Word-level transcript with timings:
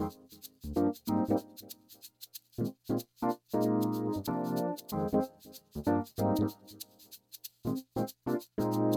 Thank 0.00 0.16
you. 8.58 8.89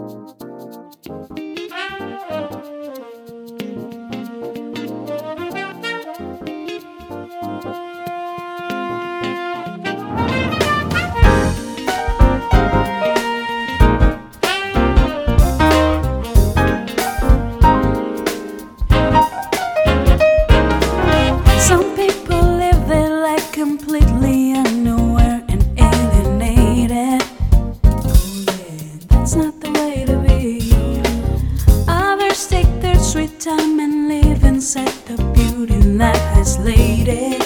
That 35.84 36.16
has 36.34 36.58
laid 36.58 37.08
it. 37.08 37.40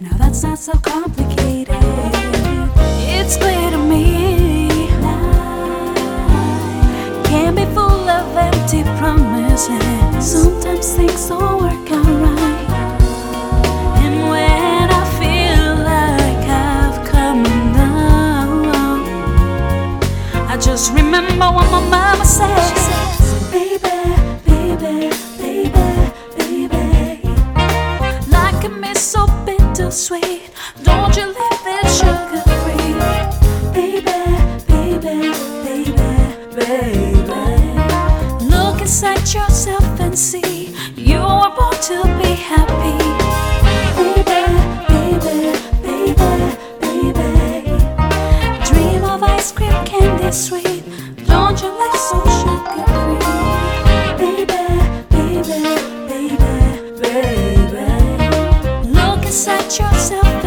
Now 0.00 0.16
that's 0.18 0.42
not 0.42 0.58
so 0.58 0.72
complicated. 0.72 1.76
It's 3.16 3.36
clear 3.36 3.70
to 3.70 3.78
me. 3.78 4.90
Life 5.00 5.96
can 7.26 7.54
be 7.54 7.64
full 7.76 8.08
of 8.08 8.36
empty 8.36 8.82
promises. 8.98 9.84
Sometimes 10.20 10.94
things 10.94 11.28
don't 11.28 11.62
work 11.62 11.90
out 11.92 12.06
right. 12.26 12.68
And 14.04 14.28
when 14.28 14.90
I 14.90 15.04
feel 15.20 15.76
like 15.92 16.44
I've 16.48 16.98
come 17.08 17.44
down, 17.72 18.66
I 20.48 20.56
just 20.60 20.92
remember 20.92 21.46
what 21.56 21.70
my 21.70 21.80
mama 21.88 22.24
said. 22.24 22.74
Baby, 23.52 23.78
baby, 24.44 25.10
inside 39.04 39.34
yourself 39.34 40.00
and 40.00 40.18
see 40.18 40.74
you 40.96 41.18
were 41.18 41.50
born 41.56 41.74
to 41.82 42.02
be 42.18 42.32
happy. 42.34 42.96
Baby, 43.96 44.24
baby, 44.88 45.52
baby, 45.82 46.32
baby. 46.80 47.28
Dream 48.64 49.04
of 49.04 49.22
ice 49.22 49.52
cream, 49.52 49.84
candy 49.84 50.32
sweet. 50.32 50.84
Don't 51.26 51.60
you 51.62 51.70
like 51.78 51.96
so 52.08 52.18
sugar? 52.38 52.86
Baby, 54.16 54.44
baby, 55.10 55.58
baby, 56.08 56.36
baby. 57.02 57.86
Look 58.88 59.26
inside 59.26 59.64
yourself 59.64 60.43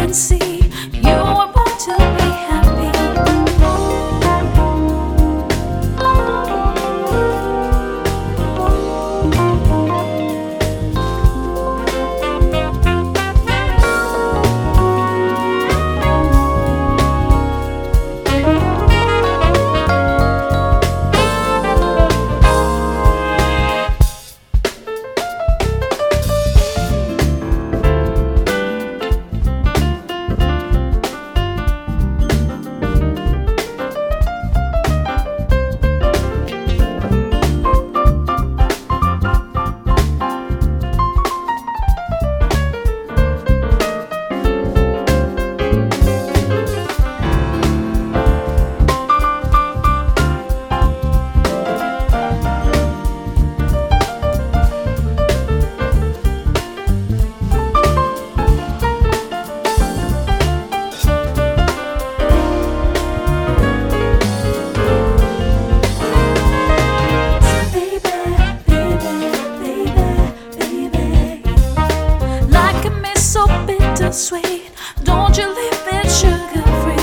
bittersweet. 74.07 74.71
Don't 75.03 75.37
you 75.37 75.47
leave 75.47 75.87
it 75.87 76.09
sugar 76.09 76.63
free. 76.81 76.95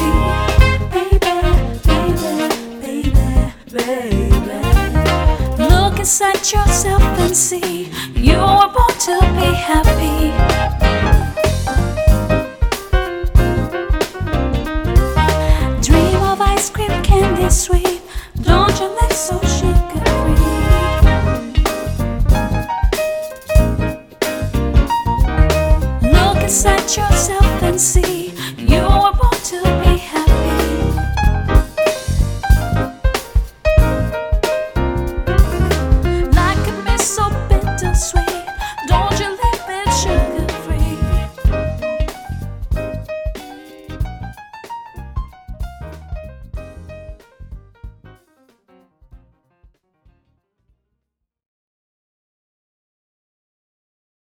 Baby, 0.90 1.18
baby, 1.84 2.32
baby, 2.80 3.52
baby. 3.72 4.58
Look 5.62 5.98
inside 5.98 6.40
yourself 6.50 7.02
and 7.02 7.36
see 7.36 7.90
you 8.14 8.38
born 8.74 8.94
to 9.06 9.16
be 9.36 9.50
happy. 9.70 10.32
Dream 15.82 16.22
of 16.22 16.40
ice 16.40 16.70
cream, 16.70 17.02
candy 17.02 17.50
sweet. 17.50 17.83
Inside 26.54 26.96
yourself 26.96 27.62
and 27.64 27.80
see. 27.80 28.32
You 28.56 28.78